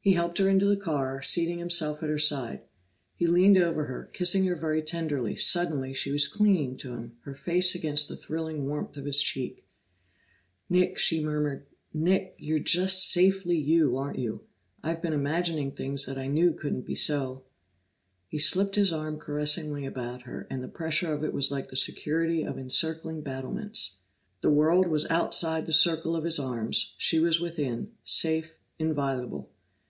[0.00, 2.60] He helped her into the car, seating himself at her side.
[3.16, 7.34] He leaned over her, kissing her very tenderly; suddenly she was clinging to him, her
[7.34, 9.64] face against the thrilling warmth of his cheek.
[10.70, 11.66] "Nick!" she murmured.
[11.92, 12.36] "Nick!
[12.38, 14.42] You're just safely you, aren't you?
[14.80, 17.42] I've been imagining things that I knew couldn't be so!"
[18.28, 21.76] He slipped his arm caressingly about her, and the pressure of it was like the
[21.76, 24.02] security of encircling battlements.
[24.40, 29.50] The world was outside the circle of his arms; she was within, safe, inviolable.